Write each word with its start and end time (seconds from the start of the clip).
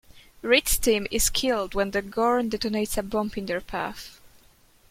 Reed's 0.41 0.79
team 0.79 1.05
is 1.11 1.29
killed 1.29 1.75
when 1.75 1.91
the 1.91 2.01
Gorn 2.01 2.49
detonates 2.49 2.97
a 2.97 3.03
bomb 3.03 3.31
in 3.37 3.45
their 3.45 3.61
path. 3.61 4.19